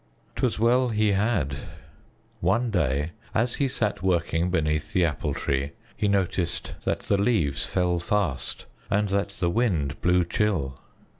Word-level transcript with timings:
'T 0.35 0.43
was 0.43 0.57
well 0.57 0.89
he 0.89 1.11
had. 1.11 1.55
One 2.39 2.71
day 2.71 3.11
as 3.35 3.57
he 3.57 3.67
sat 3.67 4.01
working 4.01 4.49
beneath 4.49 4.93
the 4.93 5.05
Apple 5.05 5.35
Tree, 5.35 5.73
he 5.95 6.07
noticed 6.07 6.73
that 6.85 7.01
the 7.01 7.19
leaves 7.19 7.67
fell 7.67 7.99
fast 7.99 8.65
and 8.89 9.09
that 9.09 9.29
the 9.39 9.51
wind 9.51 10.01
blew 10.01 10.23
chill. 10.23 10.79